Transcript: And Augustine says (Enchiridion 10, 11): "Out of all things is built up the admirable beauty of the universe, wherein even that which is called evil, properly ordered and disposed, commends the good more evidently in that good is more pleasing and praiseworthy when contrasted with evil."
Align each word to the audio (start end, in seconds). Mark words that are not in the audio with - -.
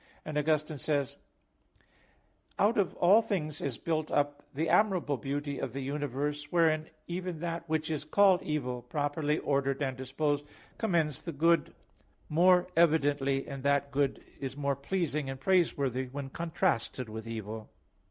And 0.25 0.35
Augustine 0.35 0.79
says 0.79 1.15
(Enchiridion 2.57 2.57
10, 2.57 2.65
11): 2.65 2.79
"Out 2.79 2.79
of 2.79 2.93
all 2.95 3.21
things 3.21 3.61
is 3.61 3.77
built 3.77 4.09
up 4.09 4.41
the 4.51 4.67
admirable 4.67 5.17
beauty 5.17 5.59
of 5.59 5.73
the 5.73 5.79
universe, 5.81 6.45
wherein 6.51 6.87
even 7.05 7.37
that 7.41 7.69
which 7.69 7.91
is 7.91 8.03
called 8.03 8.41
evil, 8.41 8.81
properly 8.81 9.37
ordered 9.37 9.83
and 9.83 9.95
disposed, 9.95 10.43
commends 10.79 11.21
the 11.21 11.31
good 11.31 11.75
more 12.29 12.65
evidently 12.75 13.47
in 13.47 13.61
that 13.61 13.91
good 13.91 14.23
is 14.39 14.57
more 14.57 14.75
pleasing 14.75 15.29
and 15.29 15.39
praiseworthy 15.39 16.07
when 16.07 16.31
contrasted 16.31 17.07
with 17.07 17.27
evil." 17.27 17.69